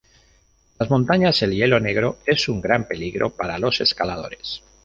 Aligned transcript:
En 0.03 0.77
las 0.79 0.89
montañas, 0.89 1.39
el 1.43 1.53
hielo 1.53 1.79
negro 1.79 2.17
es 2.25 2.49
un 2.49 2.59
gran 2.59 2.87
peligro 2.87 3.35
para 3.35 3.59
los 3.59 3.81
escaladores. 3.81 4.63